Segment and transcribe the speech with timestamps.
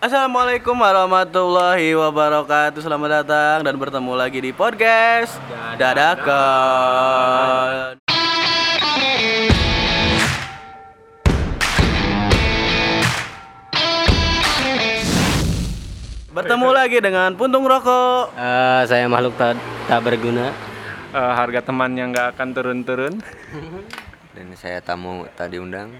[0.00, 5.36] Assalamualaikum warahmatullahi wabarakatuh Selamat datang dan bertemu lagi di podcast
[5.76, 7.20] Dadakan
[16.32, 20.48] Bertemu lagi dengan Puntung Rokok Eh, saya makhluk tak, tak berguna.
[21.12, 23.20] Eh, harga teman yang nggak akan turun-turun.
[24.30, 25.90] Dan saya tamu tadi undang.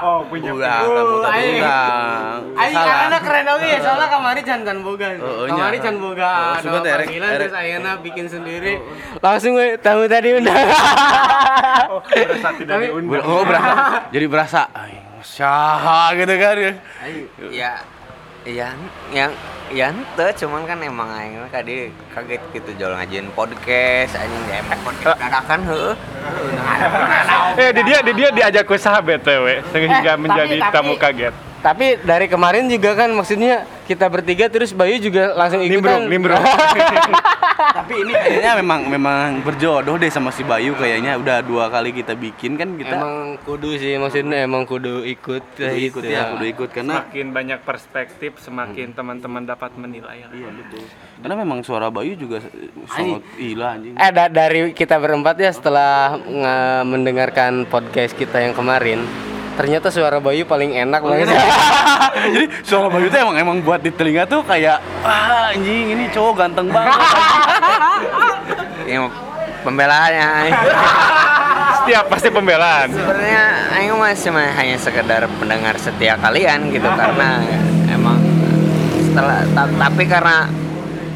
[0.00, 0.56] Oh, punya.
[0.56, 5.12] Udah, kamu tadi undang Aing karena keren oke ya, soalnya kamari can can boga.
[5.20, 5.84] Oh, oh, kamari nya.
[5.84, 6.32] can boga.
[6.56, 8.80] Oh, ada panggilan terus ayeuna bikin sendiri.
[9.20, 10.56] Langsung we tamu tadi undang.
[11.90, 13.22] Oh, berasa tidak Tapi- diundang.
[13.26, 13.72] Oh berasa,
[14.08, 16.72] jadi berasa Aing, Syaha gitu kan ya
[17.50, 17.72] Ya,
[18.46, 18.68] ya,
[19.12, 19.30] yang
[19.70, 24.52] ya ente cuman kan emang aing mah tadi kaget gitu jual ngajin podcast anjing di
[24.52, 25.92] efek podcast dadakan heuh.
[27.54, 31.34] Eh, di dia di dia diajak ke sahabat BTW sehingga Eh, menjadi tapi- tamu kaget.
[31.60, 36.08] Tapi dari kemarin juga kan maksudnya kita bertiga terus Bayu juga langsung ikutan.
[36.08, 36.40] Nimbrung, nimbrung.
[37.60, 42.16] Tapi ini kayaknya memang memang berjodoh deh sama si Bayu kayaknya udah dua kali kita
[42.16, 46.68] bikin kan kita Emang kudu sih maksudnya emang kudu ikut kudu ikut ya, kudu ikut
[46.72, 50.24] karena Semakin banyak perspektif, semakin teman-teman dapat menilai.
[50.26, 50.80] iya betul.
[51.20, 52.40] Karena memang suara Bayu juga
[52.88, 53.92] sangat gila anjing.
[53.92, 59.04] Eh da- dari kita berempat ya setelah nge- mendengarkan podcast kita yang kemarin,
[59.54, 61.28] ternyata suara Bayu paling enak banget.
[62.32, 66.32] Jadi suara Bayu tuh emang emang buat di telinga tuh kayak ah anjing ini cowok
[66.38, 66.96] ganteng banget.
[68.88, 69.12] Yang
[69.60, 70.56] pembelaannya aing.
[71.80, 72.88] Setiap pasti pembelaan.
[72.88, 77.40] Sebenarnya aing mah cuma hanya sekedar pendengar setia kalian gitu karena
[79.54, 80.48] tapi karena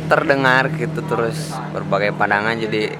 [0.05, 2.92] terdengar gitu terus berbagai pandangan jadi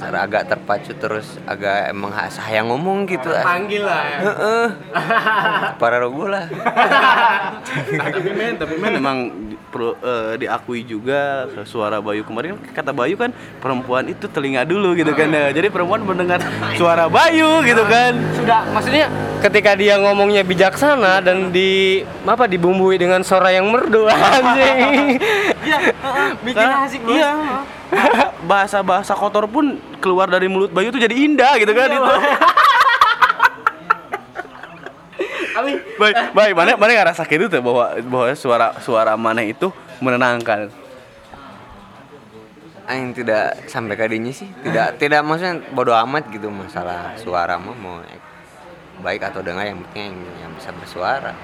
[0.00, 4.18] agak terpacu terus agak emang ha- saya ngomong gitu Panggil lah ya.
[4.22, 4.66] Heeh.
[5.80, 6.48] Para rogo lah.
[8.00, 9.18] tapi men, tapi men emang
[9.70, 15.12] perlu eh, diakui juga suara Bayu kemarin kata Bayu kan perempuan itu telinga dulu gitu
[15.12, 15.30] kan.
[15.30, 16.42] Nah, jadi perempuan mendengar
[16.74, 18.16] suara Bayu gitu kan.
[18.34, 19.06] Sudah, maksudnya
[19.38, 25.20] ketika dia ngomongnya bijaksana dan di apa dibumbui dengan suara yang merdu anjing.
[25.60, 25.78] Iya,
[26.42, 27.00] Bikin asik.
[27.06, 27.32] Iya.
[28.50, 32.02] Bahasa-bahasa kotor pun keluar dari mulut Bayu tuh jadi indah gitu kan itu.
[36.00, 39.68] Baik, baik, mana mana ngerasa gitu tuh bahwa bahwa suara suara mana itu
[40.00, 40.72] menenangkan.
[42.88, 44.48] Aing tidak sampai kadinya sih.
[44.64, 48.00] Tidak tidak maksudnya bodoh amat gitu masalah suara mah mau
[49.04, 51.36] baik atau dengar yang penting yang, yang bisa bersuara.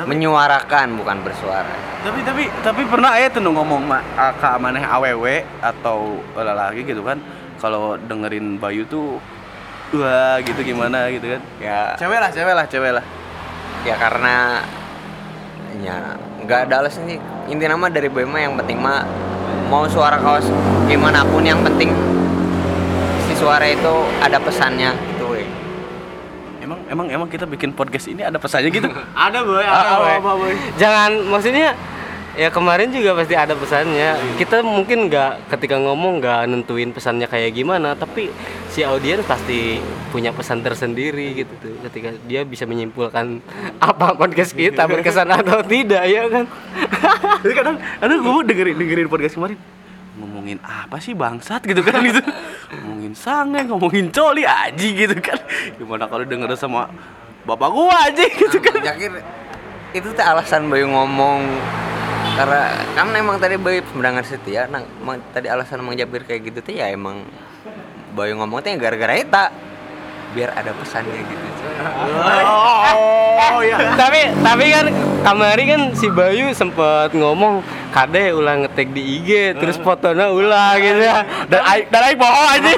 [0.00, 1.76] Menyuarakan bukan bersuara.
[2.00, 7.04] Tapi tapi tapi pernah aya tuh ngomong ma, ah, ka maneh awewe atau lelaki gitu
[7.04, 7.20] kan
[7.60, 9.20] kalau dengerin Bayu tuh
[9.92, 11.42] wah gitu gimana gitu kan.
[11.60, 13.04] Ya Cewek lah, cewek lah, cewek lah.
[13.82, 14.62] ya karena
[15.82, 16.14] ya
[16.46, 17.18] nggak ada alasan sih
[17.50, 19.02] inti nama dari boy mah yang penting mah
[19.66, 20.46] mau suara kaos
[20.86, 21.90] gimana pun yang penting
[23.28, 25.11] si suara itu ada pesannya.
[26.92, 28.84] Emang emang kita bikin podcast ini ada pesannya gitu.
[29.16, 30.52] Ada boy, Ah, ada apa, boy.
[30.76, 31.72] Jangan maksudnya
[32.36, 34.36] ya kemarin juga pasti ada pesannya.
[34.36, 38.28] Kita mungkin nggak ketika ngomong nggak nentuin pesannya kayak gimana, tapi
[38.68, 39.80] si audiens pasti
[40.12, 41.80] punya pesan tersendiri gitu tuh.
[41.88, 43.40] Ketika dia bisa menyimpulkan
[43.80, 46.44] apa podcast kita berkesan atau tidak ya kan.
[47.42, 49.56] Jadi kadang aduh gue dengerin dengerin podcast kemarin
[50.12, 52.20] ngomongin apa sih bangsat gitu kan gitu
[53.12, 55.38] ngomongin sange ngomongin coli aji gitu kan.
[55.76, 56.88] Gimana kalau denger sama
[57.44, 58.80] bapak gua aja gitu kan?
[58.80, 59.20] Jakir
[59.92, 61.44] itu tuh alasan Bayu ngomong.
[62.32, 64.80] Karena kan emang tadi Bayu pendengar setia nah
[65.36, 67.28] tadi alasan emang Jabir kayak gitu tuh ya emang
[68.16, 69.52] Bayu ngomong gara-gara eta
[70.32, 71.46] biar ada pesannya gitu.
[73.42, 74.86] Oh ya tapi tapi kan
[75.22, 77.60] kamari kan si Bayu sempat ngomong
[77.90, 81.00] kade ulang ngetek di IG terus fotonya ulah gitu.
[81.00, 82.70] Ya dan ai- dan ai bohong aja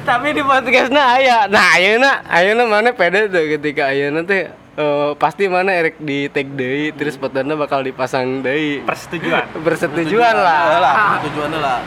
[0.00, 1.38] tapi di podcastnya aya.
[1.46, 6.48] Nah ayeuna ayeuna mana pede tuh ketika ayeuna teh eh, pasti mana erek di tag
[6.50, 9.44] deui terus fotonya bakal dipasang deui Persetujuan.
[9.66, 10.60] persetujuan lah.
[10.78, 11.78] Lah tujuannya lah.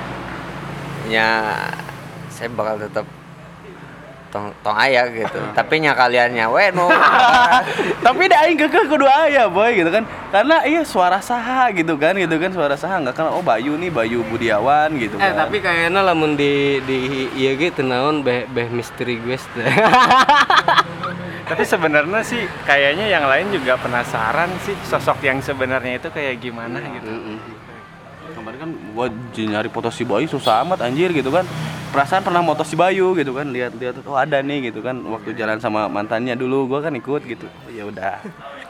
[1.10, 1.30] Ya
[2.30, 3.06] saya bakal tetap
[4.34, 5.38] tong tong ayah gitu.
[5.58, 6.90] Tapi nya kaliannya we nu
[8.06, 10.10] tapi dah aing kekeh kudu aya boy gitu kan.
[10.34, 13.38] Karena iya suara saha gitu kan gitu kan suara saha nggak kenal.
[13.38, 15.46] Oh Bayu nih Bayu Budiawan gitu Eh kan.
[15.46, 19.38] tapi kayaknya lamun di di iya gitu naon beh beh misteri gue
[21.44, 26.82] Tapi sebenarnya sih kayaknya yang lain juga penasaran sih sosok yang sebenarnya itu kayak gimana
[26.82, 27.38] gitu.
[28.34, 29.08] kemarin kan gua
[29.38, 31.46] nyari foto si Bayu susah amat anjir gitu kan
[31.94, 35.62] perasaan pernah motos si Bayu gitu kan lihat-lihat oh ada nih gitu kan waktu jalan
[35.62, 38.18] sama mantannya dulu gua kan ikut gitu ya udah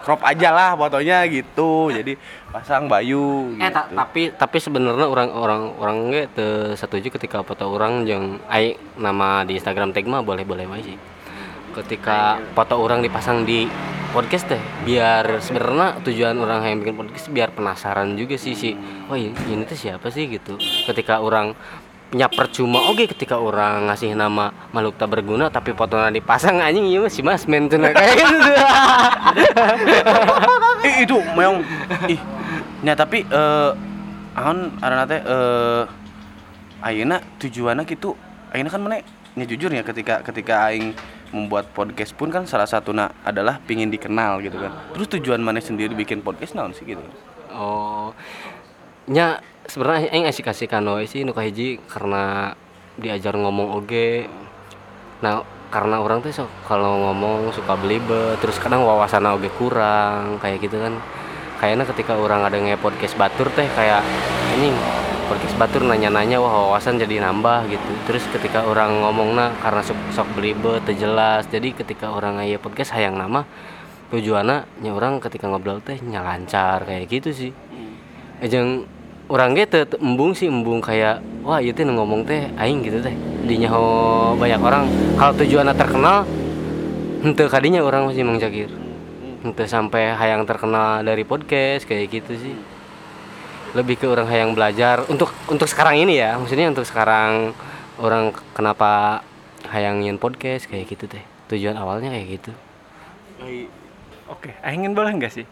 [0.03, 2.19] crop aja lah fotonya gitu jadi
[2.51, 3.71] pasang Bayu Eh gitu.
[3.71, 8.75] ta- tapi tapi sebenarnya orang orang orang ge teu setuju ketika foto orang jeung ai
[8.99, 10.99] nama di Instagram tag mah boleh boleh wae sih.
[11.73, 13.65] Ketika foto orang dipasang di
[14.13, 18.77] podcast teh biar sebenarnya tujuan orang yang bikin podcast biar penasaran juga sih sih.
[19.09, 20.53] Oh ini, ini tuh siapa sih gitu.
[20.85, 21.57] Ketika orang
[22.13, 22.85] nya percuma.
[22.93, 27.25] Oke ketika orang ngasih nama makhluk tak berguna tapi fotonya dipasang anjing iya mah si
[27.25, 28.51] mas men cenah kayak gitu.
[30.85, 31.65] Ih, itu memang
[32.05, 32.21] ih
[32.85, 33.71] nya tapi eh
[34.37, 35.83] aon arana teh eh
[36.85, 38.13] ayeuna tujuannya gitu
[38.53, 39.01] ayeuna kan mana?
[39.33, 40.93] Nya jujur ya ketika ketika aing
[41.33, 42.93] membuat podcast pun kan salah satu
[43.25, 44.69] adalah pingin dikenal gitu kan.
[44.93, 47.01] Terus tujuan mana sendiri bikin podcast naon sih gitu?
[47.49, 48.13] Oh,
[49.09, 52.53] nya sebenarnya aing asik asik kanoe sih nu kahiji karena
[52.99, 54.27] diajar ngomong oge.
[55.23, 55.41] Nah,
[55.73, 60.77] karena orang tuh sok kalau ngomong suka belibet, terus kadang wawasan oge kurang kayak gitu
[60.77, 60.99] kan.
[61.57, 64.03] Kayaknya ketika orang ada nge podcast batur teh kayak
[64.59, 64.75] ini
[65.31, 67.91] podcast batur nanya-nanya wah wawasan jadi nambah gitu.
[68.05, 71.47] Terus ketika orang ngomongna karena sok, sok belibet, teu jelas.
[71.47, 73.47] Jadi ketika orang ngaya podcast hayang nama
[74.13, 77.51] tujuannya nya orang ketika ngobrol teh nya lancar kayak gitu sih
[78.45, 78.85] Ejeng
[79.31, 83.15] orang teu embung sih embung kayak wah teh nu ngomong teh aing gitu teh.
[83.43, 83.83] Dinya ho
[84.35, 84.87] banyak orang.
[85.19, 86.27] Kalau tujuannya terkenal
[87.23, 88.39] henteu kadinya orang masih Mang
[89.43, 92.55] henteu sampai hayang terkenal dari podcast kayak gitu sih.
[93.75, 95.03] Lebih ke orang hayang belajar.
[95.07, 97.51] Untuk untuk sekarang ini ya maksudnya untuk sekarang
[97.99, 99.23] orang kenapa
[99.71, 101.23] hayang nyen podcast kayak gitu teh.
[101.51, 102.51] Tujuan awalnya kayak gitu
[104.33, 105.45] Oke, aingin boleh nggak sih?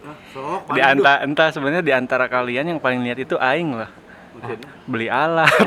[0.73, 3.89] Di antara entah sebenarnya di antara kalian yang paling niat itu aing lah.
[4.89, 5.53] Beli alat.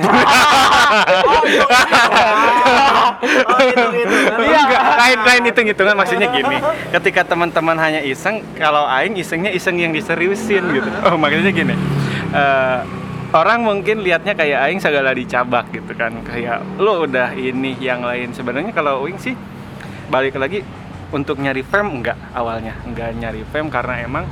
[4.45, 4.61] Iya,
[4.99, 6.59] lain lain hitung hitungan maksudnya gini.
[6.91, 10.89] Ketika teman-teman hanya iseng, kalau aing isengnya iseng yang diseriusin gitu.
[11.07, 11.75] Oh, maksudnya gini.
[12.35, 12.79] Eh,
[13.33, 16.13] orang mungkin lihatnya kayak aing segala dicabak gitu kan.
[16.27, 18.35] Kayak lo udah ini yang lain.
[18.35, 19.35] Sebenarnya kalau aing sih
[20.11, 20.61] balik lagi
[21.15, 22.75] untuk nyari fame enggak awalnya.
[22.83, 24.27] Enggak nyari fame karena emang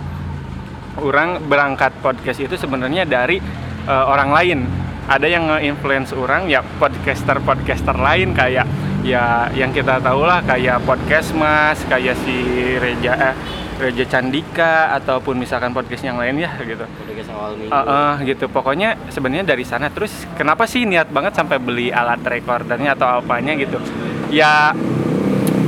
[0.98, 3.38] orang berangkat podcast itu sebenarnya dari
[3.86, 4.58] eh, orang lain.
[5.02, 8.66] Ada yang nge-influence orang ya podcaster podcaster lain kayak
[9.02, 12.38] ya yang kita tahu lah kayak podcast mas kayak si
[12.78, 13.34] Reja eh,
[13.82, 16.86] Reja Candika ataupun misalkan podcast yang lain ya gitu.
[16.86, 17.74] Podcast awal minggu.
[17.74, 18.46] Eh, eh, gitu.
[18.46, 19.90] Pokoknya sebenarnya dari sana.
[19.90, 23.82] Terus kenapa sih niat banget sampai beli alat recordernya atau apanya gitu?
[24.30, 24.70] Ya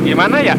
[0.04, 0.54] gimana ya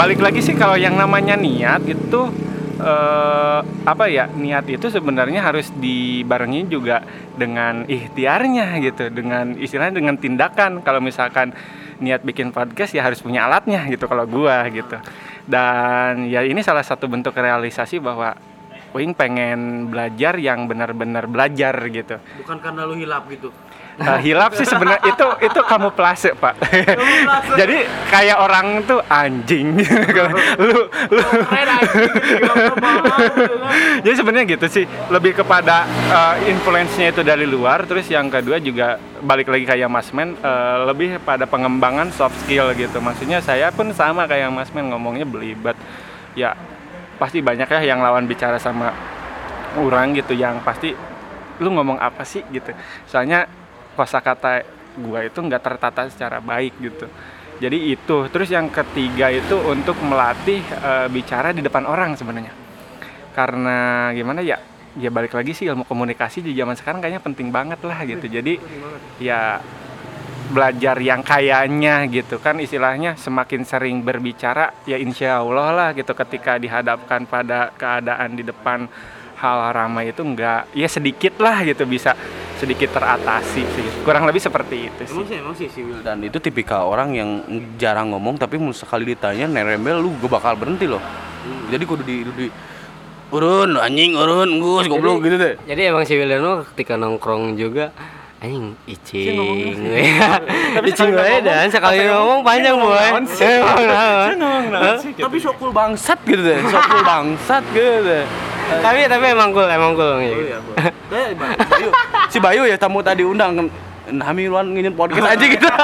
[0.00, 2.32] balik lagi sih kalau yang namanya niat itu
[2.80, 7.04] eh, apa ya niat itu sebenarnya harus dibarengi juga
[7.36, 10.80] dengan ikhtiarnya gitu dengan istilahnya dengan tindakan.
[10.80, 11.52] Kalau misalkan
[12.00, 14.96] niat bikin podcast ya harus punya alatnya gitu kalau gua gitu.
[15.44, 18.32] Dan ya ini salah satu bentuk realisasi bahwa
[18.96, 22.16] Wing pengen belajar yang benar-benar belajar gitu.
[22.40, 23.52] Bukan karena lu hilap gitu
[24.00, 25.04] Uh, hilap sih sebenarnya.
[25.12, 26.56] Itu itu kamu plase pak
[27.60, 29.76] jadi kayak orang tuh anjing.
[30.64, 31.22] Lu lu.
[34.00, 34.84] Jadi sebenarnya gitu sih.
[35.12, 37.84] Lebih kepada uh, influence-nya itu dari luar.
[37.84, 42.72] Terus yang kedua juga balik lagi kayak Mas Men uh, lebih pada pengembangan soft skill
[42.72, 43.04] gitu.
[43.04, 45.76] Maksudnya saya pun sama kayak Mas Men ngomongnya belibet.
[46.32, 46.56] Ya
[47.20, 48.96] pasti banyak ya yang lawan bicara sama
[49.76, 50.96] orang gitu yang pasti
[51.60, 52.40] lu ngomong apa sih?
[52.48, 52.72] gitu.
[53.04, 53.59] Soalnya
[53.94, 54.64] kosakata
[54.98, 57.06] gua itu nggak tertata secara baik gitu.
[57.60, 58.16] Jadi itu.
[58.32, 62.52] Terus yang ketiga itu untuk melatih eh, bicara di depan orang sebenarnya.
[63.36, 64.58] Karena gimana ya
[64.98, 68.26] ya balik lagi sih ilmu komunikasi di zaman sekarang kayaknya penting banget lah gitu.
[68.26, 68.56] Jadi
[69.20, 69.60] ya
[70.50, 72.40] belajar yang kayaknya gitu.
[72.42, 78.42] Kan istilahnya semakin sering berbicara ya insya Allah lah gitu ketika dihadapkan pada keadaan di
[78.42, 78.88] depan
[79.40, 82.12] hal ramai itu enggak ya sedikit lah gitu bisa
[82.60, 86.36] sedikit teratasi sih kurang lebih seperti itu sih Emang sih emang sih si Wildan itu
[86.36, 87.30] tipikal orang yang
[87.80, 91.00] jarang ngomong tapi mau sekali ditanya nerembel lu gue bakal berhenti loh.
[91.72, 92.46] Jadi kudu di di
[93.32, 95.54] urun anjing urun gus goblok gitu deh.
[95.64, 97.96] Jadi emang si Wildan mah ketika nongkrong juga
[98.44, 99.36] anjing icing.
[100.84, 103.24] icing gue dan sekali ngomong panjang boy.
[103.40, 104.64] Emang.
[105.00, 108.24] Tapi sokul bangsat gitu deh, sokul bangsat gitu deh.
[108.86, 110.14] Tapi tapi emang cool, emang cool.
[110.16, 110.58] Oh iya,
[111.70, 111.88] Bayu.
[112.30, 113.68] Si Bayu ya tamu tadi undang
[114.10, 115.66] Nami luan nginin podcast aja gitu.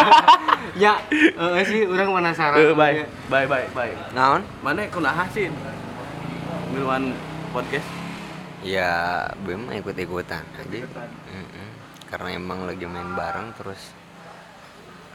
[0.76, 2.61] Ya, eh sih orang penasaran.
[2.61, 3.09] Eh, bye.
[3.33, 3.97] Bye bye bye.
[4.12, 4.45] Naon?
[4.61, 5.49] Mana kunaha sih?
[6.69, 7.16] Miluan
[7.49, 7.88] podcast.
[8.61, 10.85] Ya, bem ikut-ikutan aja.
[10.85, 11.69] Mm-mm.
[12.12, 13.97] Karena emang lagi main bareng terus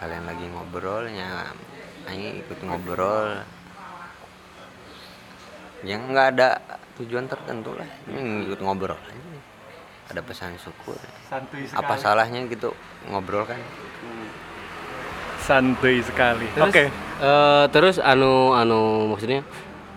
[0.01, 1.54] kalian lagi ngobrolnya
[2.10, 3.46] Aing ikut ngobrol
[5.82, 6.50] yang nggak ada
[6.96, 7.88] tujuan tertentu lah.
[8.06, 9.20] Ini ikut ngobrol aja.
[10.10, 11.00] Ada pesan syukur.
[11.26, 12.76] Santuy apa salahnya gitu
[13.08, 13.58] ngobrol kan?
[15.40, 16.46] Santuy sekali.
[16.52, 16.84] Terus, oke.
[17.20, 19.42] eh, terus anu anu maksudnya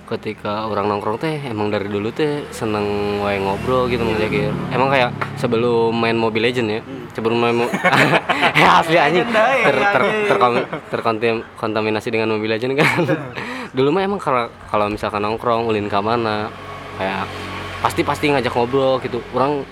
[0.04, 2.84] ketika orang nongkrong teh emang dari dulu teh seneng
[3.20, 4.52] wae ngobrol gitu Mang Jakir.
[4.70, 6.80] Emang kayak sebelum main Mobile Legend ya.
[7.12, 7.72] Sebelum main mo-
[8.80, 9.24] asli anjing.
[9.28, 12.88] Ter, ter, terkom- terkontam- kontaminasi dengan Mobile Legend kan.
[13.74, 16.46] Dulu mah emang kalau misalkan nongkrong ulin ke mana
[16.94, 17.26] kayak
[17.82, 19.18] pasti pasti ngajak ngobrol gitu.
[19.34, 19.66] Orang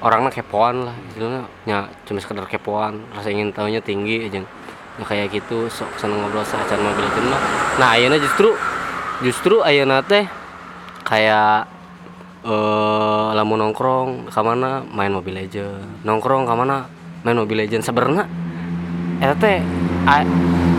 [0.00, 1.42] orangnya kepoan lah istilahnya.
[1.66, 4.40] Ya cuma sekedar kepoan rasa ingin tahunya tinggi aja.
[4.96, 7.40] Ya kayak gitu sok seneng ngobrol seacan Mobile Legend mah.
[7.82, 8.54] Nah ayeuna justru
[9.20, 10.24] justru ayeuna teh
[11.04, 11.66] kayak
[12.40, 16.88] eh lamun nongkrong ka mana main Mobile Legend nongkrong ka mana
[17.20, 18.24] main Mobile Legend sebenarnya
[19.20, 19.60] eta teh
[20.08, 20.24] a-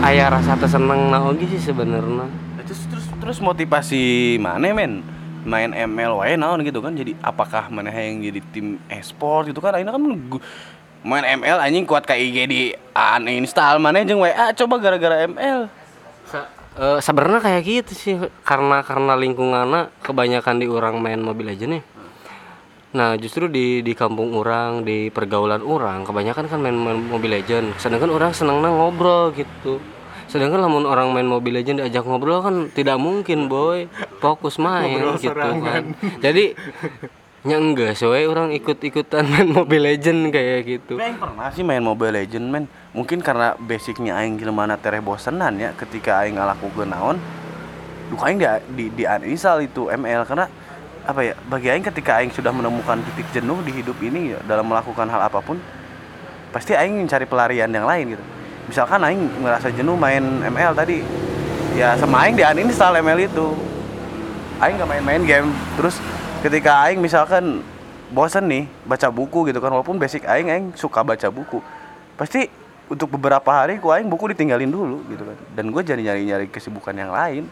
[0.02, 2.26] aya rasa seneng na oge sih sebenarnya
[2.72, 5.04] terus terus terus motivasi mana men
[5.44, 9.76] main ML wae naon gitu kan jadi apakah mana yang jadi tim e-sport gitu kan
[9.76, 10.02] akhirnya kan
[11.04, 15.68] main ML anjing kuat ke IG di uninstall mana jeung WA coba gara-gara ML
[16.72, 18.14] Eh sebenarnya kayak gitu sih
[18.48, 21.82] karena karena lingkungannya kebanyakan di orang main Mobile Legends nih.
[22.96, 27.76] Nah justru di di kampung orang di pergaulan orang kebanyakan kan main, main Mobile Legends.
[27.76, 29.84] Sedangkan orang senangnya ngobrol gitu.
[30.32, 33.84] Sedangkan lamun orang main Mobile Legends diajak ngobrol kan tidak mungkin boy.
[34.16, 35.92] Fokus main gitu kan.
[36.24, 36.56] Jadi
[37.42, 40.96] nya enggak soalnya orang ikut-ikutan main Mobile Legends kayak gitu.
[40.96, 42.64] Aing pernah sih main Mobile Legend men.
[42.96, 47.16] Mungkin karena basicnya aing gimana tereh bosenan ya Ketika aing ngalakukeun naon
[48.12, 48.44] Duh aing di,
[48.76, 50.44] di, di uninstall itu ML Karena
[51.02, 54.70] apa ya bagi aing ketika aing sudah menemukan titik jenuh di hidup ini ya, dalam
[54.70, 55.58] melakukan hal apa pun
[56.54, 58.24] pasti aing cari pelarian yang lain gitu
[58.66, 61.02] misalkan aing ngerasa jenuh main ML tadi
[61.74, 63.46] ya sama aing di uninstall ML itu.
[64.62, 65.50] Aing gak main-main game.
[65.74, 65.98] Terus
[66.44, 67.66] ketika aing misalkan
[68.14, 71.58] bosen nih baca buku gitu kan walaupun basic aing aing suka baca buku.
[72.14, 72.46] Pasti
[72.86, 75.36] untuk beberapa hari ku aing buku ditinggalin dulu gitu kan.
[75.58, 77.50] Dan gue jadi nyari nyari kesibukan yang lain.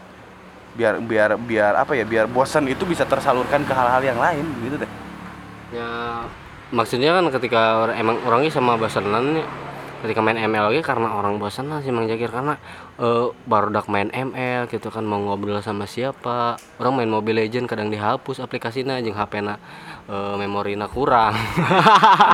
[0.78, 4.78] Biar biar biar apa ya biar bosan itu bisa tersalurkan ke hal-hal yang lain gitu
[4.78, 4.90] deh.
[5.74, 5.88] Ya
[6.70, 9.46] maksudnya kan ketika orang, emang orangnya sama bosanan ya,
[10.00, 12.56] ketika main ML lagi karena orang bosanan sih Mang Jakir karena
[12.96, 16.56] eh, baru dak main ML gitu kan mau ngobrol sama siapa.
[16.80, 19.60] Orang main Mobile Legend kadang dihapus aplikasinya jeung HP na
[20.08, 21.36] eh, memorina kurang.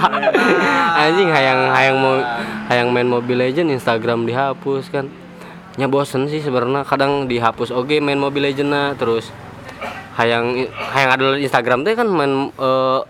[1.02, 2.14] Anjing hayang hayang mau
[2.70, 5.10] hayang main Mobile Legend Instagram dihapus kan.
[5.76, 9.34] Nya bosen sih sebenarnya kadang dihapus oke main Mobile Legend terus
[10.16, 13.00] hayang hayang ada Instagram teh kan main eh,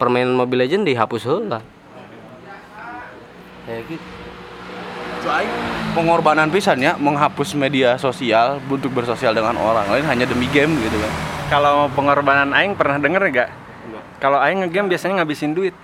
[0.00, 1.75] permainan Mobile Legend dihapus heula.
[3.66, 4.06] Kayak gitu.
[5.26, 5.50] So, aing
[5.98, 10.96] pengorbanan pisan ya menghapus media sosial untuk bersosial dengan orang lain hanya demi game gitu
[11.02, 11.12] kan.
[11.50, 13.50] Kalau pengorbanan aing pernah denger gak?
[14.22, 15.74] Kalau aing ngegame biasanya ngabisin duit.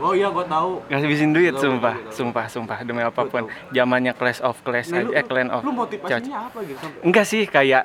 [0.00, 0.80] Oh iya gue tahu.
[0.88, 3.46] Ngabisin duit sumpah sumpah sumpah demi apa pun.
[3.70, 7.84] zamannya Clash of Clash aja eh Clan of lu motivasinya apa gitu enggak sih kayak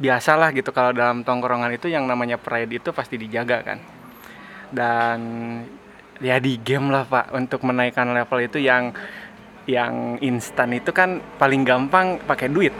[0.00, 3.78] biasalah gitu kalau dalam tongkrongan itu yang namanya pride itu pasti dijaga kan.
[4.72, 5.18] Dan
[6.20, 7.32] ya di game lah pak.
[7.32, 8.92] Untuk menaikkan level itu yang
[9.66, 12.72] yang instan itu kan paling gampang pakai duit.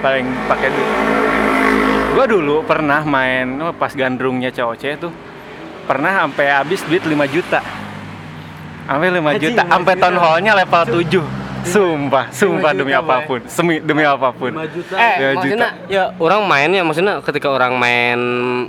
[0.00, 0.90] Paling pakai duit.
[2.14, 5.12] Gua dulu pernah main oh, pas gandrungnya COC tuh
[5.86, 7.60] pernah sampai habis duit 5 juta.
[8.88, 13.40] Sampai 5 juta sampai town hall-nya level 7 sumpah sumpah demi apa pun.
[13.44, 14.56] Semi demi apa pun.
[14.72, 14.94] juta.
[14.96, 18.20] Eh, Ya, maksudnya ya orang main ya maksudnya ketika orang main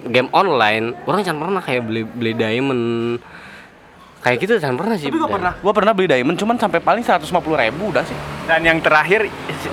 [0.10, 2.84] game online, orang jangan pernah kayak beli beli diamond
[4.30, 5.10] kayak gitu jangan pernah sih.
[5.10, 8.18] tapi gue pernah gue pernah beli diamond cuman sampai paling 150 ribu udah sih.
[8.46, 9.26] Dan yang terakhir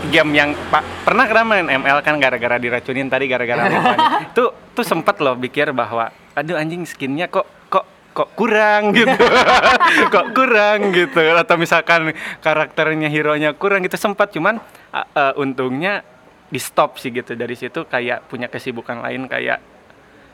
[0.08, 3.68] game yang pak pernah kena main ML kan gara-gara diracunin tadi gara-gara
[4.36, 7.84] tuh tuh sempet loh pikir bahwa aduh anjing skinnya kok kok
[8.16, 9.12] kok kurang gitu.
[10.14, 11.20] Kok kurang gitu.
[11.36, 14.56] Atau misalkan karakternya hero nya kurang gitu sempat cuman
[14.96, 16.00] uh, uh, untungnya
[16.48, 17.36] di stop sih gitu.
[17.36, 19.75] Dari situ kayak punya kesibukan lain kayak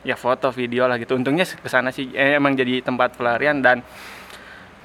[0.03, 1.15] ya foto video lah gitu.
[1.15, 2.11] Untungnya ke sana sih.
[2.11, 3.79] Eh, emang jadi tempat pelarian dan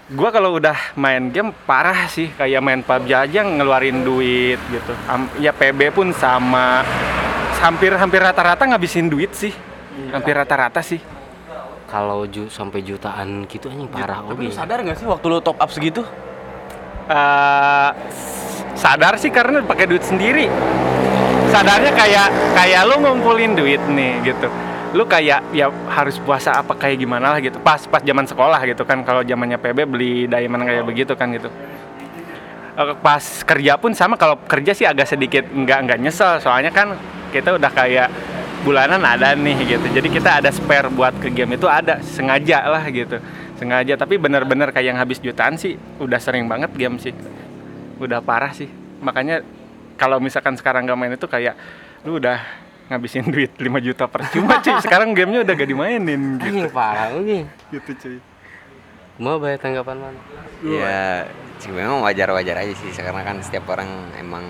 [0.09, 2.31] gua kalau udah main game parah sih.
[2.39, 4.95] Kayak main PUBG aja ngeluarin duit gitu.
[5.11, 6.87] Am- ya PB pun sama.
[7.59, 9.53] Hampir hampir rata-rata ngabisin duit sih.
[10.15, 11.03] Hampir rata-rata sih.
[11.91, 14.23] Kalau ju sampai jutaan gitu anjing parah.
[14.23, 16.05] Tapi lu sadar gak sih waktu lu top up segitu?
[17.09, 17.91] Eh,
[18.77, 20.47] sadar sih karena pakai duit sendiri.
[21.49, 24.53] Sadarnya kayak kayak lu ngumpulin duit nih gitu
[24.97, 27.61] lu kayak ya harus puasa apa kayak gimana lah gitu.
[27.61, 31.53] Pas pas zaman sekolah gitu kan kalau zamannya PB beli diamond kayak begitu kan gitu.
[32.79, 36.41] Eh, pas kerja pun sama kalau kerja sih agak sedikit nggak nggak nyesel.
[36.41, 36.97] Soalnya kan
[37.29, 38.09] kita udah kayak
[38.65, 39.87] bulanan ada nih gitu.
[39.93, 43.21] Jadi kita ada spare buat ke game itu ada sengaja lah gitu.
[43.61, 47.13] Sengaja tapi bener-bener kayak yang habis jutaan sih udah sering banget game sih.
[48.01, 48.71] Udah parah sih.
[49.05, 49.45] Makanya
[50.01, 51.59] kalau misalkan sekarang nggak main itu kayak
[52.07, 54.75] lu udah ngabisin duit 5 juta percuma cuy.
[54.85, 57.39] Sekarang gamenya udah gak dimainin gitu, Anjing parah oke.
[57.73, 58.19] gitu cuy.
[59.19, 60.21] Mau bayar tanggapan mana?
[60.63, 61.27] ya
[61.59, 62.91] sih memang wajar-wajar aja sih.
[62.95, 64.45] Karena kan setiap orang emang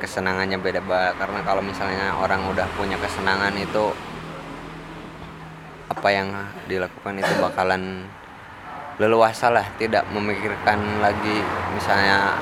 [0.00, 3.92] kesenangannya beda banget karena kalau misalnya orang udah punya kesenangan itu
[5.92, 6.32] apa yang
[6.64, 8.08] dilakukan itu bakalan
[8.96, 9.68] leluasa lah.
[9.76, 11.44] Tidak memikirkan lagi
[11.76, 12.40] misalnya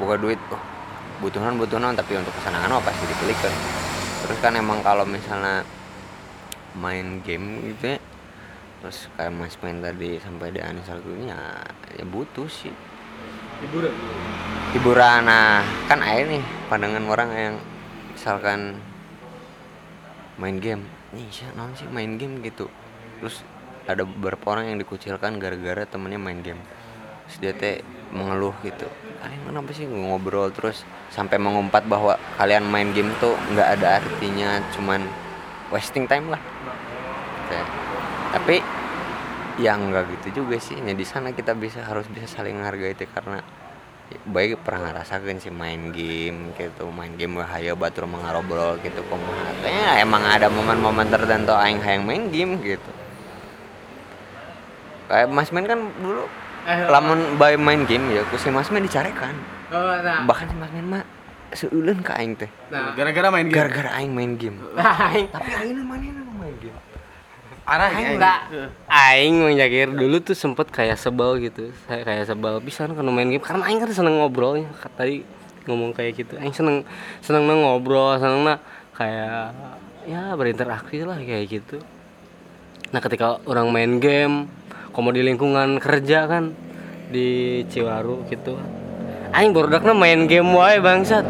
[0.00, 0.62] buka duit oh,
[1.20, 3.81] butuhan butuhan tapi untuk kesenangan mah pasti dipilihkan
[4.22, 5.66] terus kan emang kalau misalnya
[6.78, 7.98] main game gitu ya
[8.82, 11.62] terus kayak mas main tadi sampai di anisal ini ya,
[11.94, 12.74] ya butuh sih.
[13.62, 13.94] Hiburan?
[14.74, 17.54] Hiburan nah kan ada nih pandangan orang yang
[18.10, 18.82] misalkan
[20.34, 20.82] main game.
[21.14, 22.66] Nih sih non sih main game gitu?
[23.22, 23.46] Terus
[23.86, 26.62] ada beberapa orang yang dikucilkan gara-gara temennya main game
[27.26, 27.76] terus dia teh
[28.12, 28.86] mengeluh gitu.
[29.22, 30.52] Kalian kenapa sih ngobrol?
[30.52, 35.06] Terus sampai mengumpat bahwa kalian main game tuh nggak ada artinya cuman
[35.72, 36.42] wasting time lah.
[37.48, 37.66] Teh.
[38.32, 38.64] tapi
[39.60, 40.76] yang nggak gitu juga sih.
[40.80, 43.44] Ya di sana kita bisa harus bisa saling menghargai itu karena
[44.28, 50.04] baik pernah ngerasakan sih main game gitu main game bahaya batur mengarobrol gitu kumaha ya
[50.04, 52.92] emang ada momen-momen tertentu aing hayang main game gitu.
[55.08, 56.24] Kayak Mas Men kan dulu
[56.64, 59.34] lamun bae main game ya ku si Mas Men dicarekan
[59.72, 60.22] Oh, nah.
[60.22, 61.02] bahkan si Mas Men mah
[61.50, 63.54] seuleun ka aing teh Nah, Gara-gara main game.
[63.54, 64.56] gara-gara aing main game
[65.10, 66.78] aing tapi aing mana main game
[67.62, 68.40] Arah aing enggak
[68.84, 71.70] aing menjakir dulu tuh sempet kayak sebel gitu.
[71.86, 74.66] Saya kayak sebel bisa kan main game karena aing kan seneng ngobrolnya.
[74.98, 75.22] Tadi
[75.70, 76.34] ngomong kayak gitu.
[76.42, 76.82] Aing seneng
[77.22, 78.58] seneng ngobrol, seneng na
[78.90, 79.54] kayak
[80.10, 81.78] ya berinteraksi lah kayak gitu.
[82.90, 84.50] Nah, ketika orang main game,
[84.92, 86.52] komo di lingkungan kerja kan
[87.08, 88.56] di Ciwaru gitu.
[89.32, 91.24] Aing baru main game wae bangsat.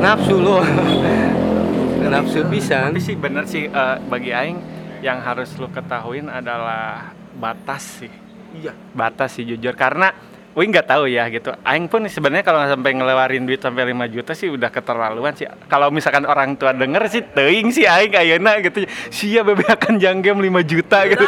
[0.00, 0.60] Nafsu lu.
[2.12, 2.88] Nafsu bisa.
[2.88, 4.58] tapi sih bener sih eh, bagi aing
[5.04, 8.12] yang harus lu ketahuin adalah batas sih
[8.56, 8.72] Iya.
[8.96, 10.16] batas sih jujur karena
[10.56, 11.52] Wih nggak tahu ya gitu.
[11.60, 15.44] Aing pun sebenarnya kalau sampai ngelewarin duit sampai 5 juta sih udah keterlaluan sih.
[15.68, 18.88] Kalau misalkan orang tua denger sih teuing sih aing ayeuna gitu.
[19.12, 21.24] Sia bebe akan jang game 5 juta gitu.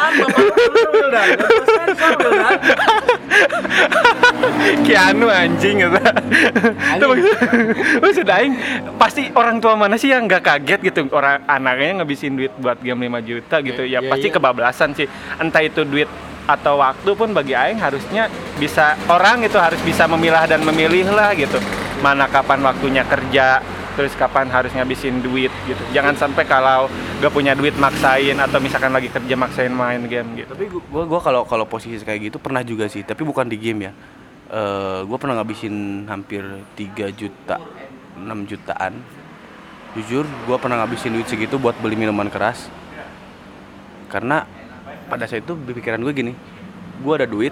[4.81, 5.99] Kianu anjing gitu.
[6.97, 7.05] Itu
[8.01, 8.53] maksud- aing
[8.97, 13.05] pasti orang tua mana sih yang nggak kaget gitu orang anaknya ngabisin duit buat game
[13.05, 13.85] 5 juta gitu.
[13.85, 14.35] Ya, Iya, pasti iya.
[14.35, 15.05] kebablasan sih.
[15.37, 16.09] Entah itu duit
[16.49, 18.25] atau waktu pun bagi aing harusnya
[18.57, 21.61] bisa orang itu harus bisa memilah dan memilih lah gitu.
[22.01, 23.61] Mana kapan waktunya kerja,
[23.93, 25.83] terus kapan harus ngabisin duit gitu.
[25.93, 26.89] Jangan sampai kalau
[27.21, 30.49] gak punya duit maksain atau misalkan lagi kerja maksain main game gitu.
[30.57, 33.79] Tapi gua gua kalau kalau posisi kayak gitu pernah juga sih, tapi bukan di game
[33.85, 33.93] ya.
[34.49, 36.41] Eh gua pernah ngabisin hampir
[36.73, 37.61] 3 juta,
[38.17, 38.97] 6 jutaan.
[39.93, 42.71] Jujur, gua pernah ngabisin duit segitu buat beli minuman keras.
[44.09, 44.47] Karena
[45.09, 46.33] pada saat itu pikiran gue gini,
[47.01, 47.51] gua ada duit,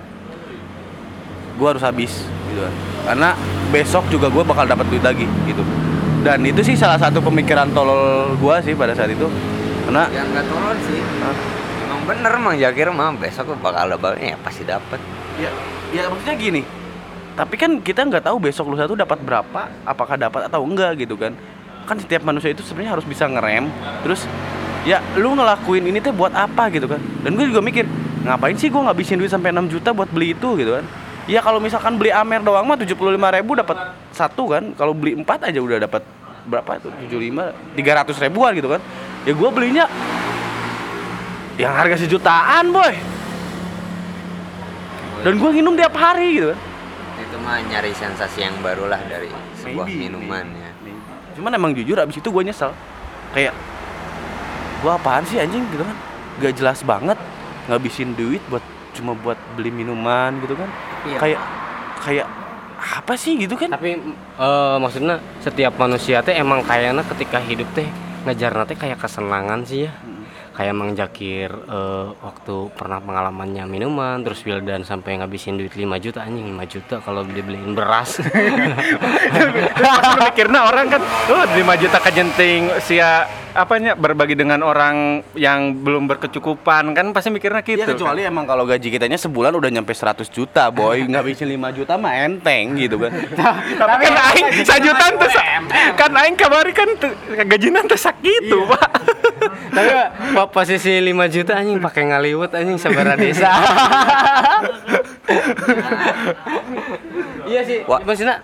[1.57, 2.73] gua harus habis gitu kan.
[3.09, 3.29] Karena
[3.73, 5.65] besok juga gua bakal dapat duit lagi gitu.
[6.21, 9.25] Dan itu sih salah satu pemikiran tolol gua sih pada saat itu.
[9.89, 14.37] Karena ya nggak turun sih emang bener emang Jakir mah besok tuh bakal balnya ya
[14.39, 14.99] pasti dapat
[15.35, 15.51] ya
[15.91, 16.61] ya maksudnya gini
[17.35, 21.19] tapi kan kita nggak tahu besok lusa tuh dapat berapa apakah dapat atau enggak gitu
[21.19, 21.35] kan
[21.83, 23.67] kan setiap manusia itu sebenarnya harus bisa ngerem
[24.07, 24.23] terus
[24.87, 27.03] ya lu ngelakuin ini tuh buat apa gitu kan?
[27.27, 27.83] Dan gue juga mikir
[28.23, 30.87] ngapain sih gue ngabisin duit sampai 6 juta buat beli itu gitu kan?
[31.27, 33.77] Ya kalau misalkan beli Amer doang mah 75.000 ribu dapat
[34.15, 34.71] satu kan?
[34.79, 35.99] Kalau beli empat aja udah dapat
[36.47, 38.81] berapa itu 75 300 ribuan gitu kan?
[39.27, 39.85] Ya gue belinya
[41.59, 42.95] yang harga sejutaan boy.
[45.27, 46.59] Dan gue minum tiap hari gitu kan?
[47.19, 49.27] Itu mah nyari sensasi yang baru lah dari
[49.59, 50.71] sebuah Maybe, minuman ya.
[51.37, 52.71] cuman emang jujur abis itu gue nyesel.
[53.35, 53.53] Kayak
[54.81, 55.63] gue apaan sih anjing?
[55.73, 55.97] Gitu kan.
[56.41, 57.17] Gak jelas banget
[57.67, 58.63] ngabisin duit buat
[58.95, 60.69] cuma buat beli minuman gitu kan.
[61.05, 61.17] Iya.
[61.21, 61.39] kayak
[62.01, 62.27] kayak
[62.77, 63.69] apa sih gitu kan?
[63.73, 63.97] Tapi
[64.37, 67.85] eh, maksudnya setiap manusia teh emang kayaknya ketika hidup teh
[68.25, 69.91] ngejar teh kayak kesenangan sih ya
[70.57, 76.25] kayak Mang Jakir eh, waktu pernah pengalamannya minuman terus Wildan sampai ngabisin duit 5 juta
[76.25, 78.17] anjing 5 juta kalau dibeliin beras.
[80.25, 83.93] Mikirnya orang kan oh 5 juta kejenting sia apanya?
[83.93, 86.97] Berbagi dengan orang yang belum berkecukupan.
[86.97, 90.73] Kan pasti mikirnya gitu Ya kecuali emang kalau gaji kitanya sebulan udah nyampe 100 juta
[90.73, 91.05] boy.
[91.05, 93.13] Ngabisin 5 juta mah enteng gitu kan.
[93.81, 95.29] Tapi kan aing sajutan tuh
[95.97, 97.11] kan aing kamari kan tuh,
[97.45, 98.89] gajinan tuh sakitu pak
[99.71, 99.89] tapi
[100.33, 103.51] po- posisi 5 juta anjing pakai ngaliwut anjing sabara desa
[107.47, 108.01] iya sih Wah.
[108.03, 108.43] maksudnya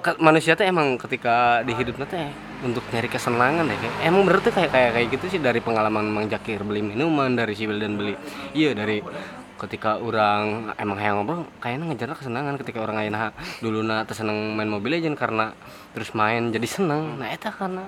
[0.00, 4.40] ke- manusia tuh emang ketika di hidupnya teh untuk nyari kesenangan ya kayak emang bener
[4.44, 7.96] tuh kayak kayak kayak gitu sih dari pengalaman Mang Jakir beli minuman dari Sibil dan
[7.96, 8.16] beli
[8.52, 9.00] iya dari
[9.60, 13.12] ketika orang emang kayak ngobrol kayaknya ngejar kesenangan ketika orang lain
[13.60, 15.52] dulu na seneng main Mobile Legend karena
[15.92, 17.84] terus main jadi seneng nah itu karena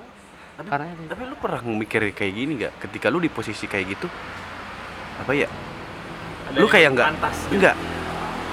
[0.66, 1.02] karena itu.
[1.08, 4.06] tapi lu pernah mikir kayak gini gak ketika lu di posisi kayak gitu
[5.22, 5.48] apa ya?
[6.58, 7.08] Lu kayak nggak
[7.54, 7.76] enggak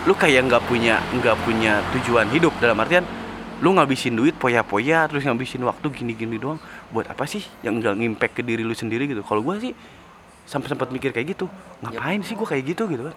[0.08, 2.54] lu kayak nggak punya nggak punya tujuan hidup.
[2.62, 3.04] Dalam artian
[3.60, 6.62] lu ngabisin duit poya-poya terus ngabisin waktu gini-gini doang.
[6.93, 9.26] Buat apa sih yang nggak ngimpact ke diri lu sendiri gitu?
[9.26, 9.76] Kalau gua sih
[10.48, 11.52] sampai sempat mikir kayak gitu.
[11.84, 13.15] Ngapain sih gua kayak gitu gitu kan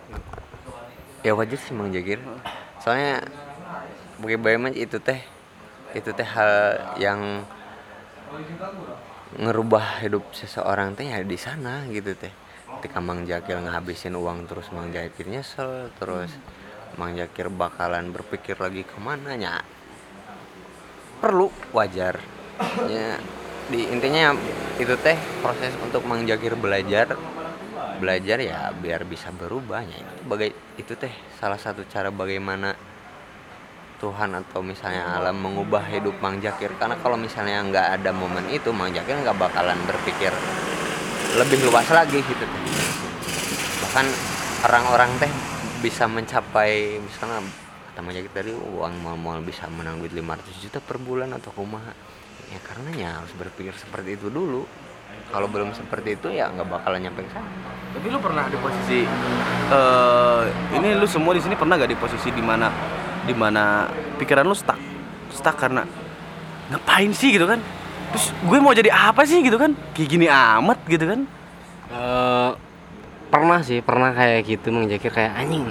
[1.23, 2.19] ya wajar sih Mang Jagir.
[2.83, 3.23] Soalnya
[4.19, 5.23] bagaimana itu teh
[5.95, 6.53] itu teh hal
[6.99, 7.47] yang
[9.33, 12.33] ngerubah hidup seseorang teh ya di sana gitu teh.
[12.79, 16.33] Ketika Mang Jakir ngabisin uang terus Mang Jakir nyesel terus
[16.99, 19.63] Mang Jakir bakalan berpikir lagi ke mana nya?
[21.23, 22.19] Perlu wajar.
[22.91, 23.17] Ya
[23.71, 24.37] di intinya
[24.77, 27.17] itu teh proses untuk Mang Jakir belajar
[28.03, 32.75] belajar ya biar bisa berubahnya itu bagai itu teh salah satu cara bagaimana
[34.03, 36.75] Tuhan atau misalnya alam mengubah hidup Mang Jakir.
[36.75, 40.35] Karena kalau misalnya nggak ada momen itu Mang Jakir nggak bakalan berpikir
[41.39, 42.45] lebih luas lagi gitu.
[43.87, 44.07] Bahkan
[44.67, 45.31] orang-orang teh
[45.79, 47.47] bisa mencapai misalnya
[47.95, 51.95] kata Mang Jakir tadi uang mal bisa menang duit 500 juta per bulan atau kumaha.
[52.51, 54.67] Ya karenanya harus berpikir seperti itu dulu.
[55.31, 57.49] Kalau belum seperti itu ya nggak bakalan nyampe ke sana.
[57.95, 59.07] Tapi lu pernah di posisi
[59.71, 60.43] eh
[60.75, 62.67] ini lu semua di sini pernah gak di posisi di mana
[63.27, 64.79] di mana pikiran lu stuck.
[65.33, 65.87] Stuck karena
[66.71, 67.35] ngapain sih?
[67.35, 67.61] gitu kan.
[68.13, 69.41] Terus gue mau jadi apa sih?
[69.41, 69.73] gitu kan.
[69.97, 71.21] Kayak gini amat gitu kan.
[71.93, 72.51] Eh,
[73.33, 75.65] pernah sih pernah kayak gitu Mang Jakir kayak anjing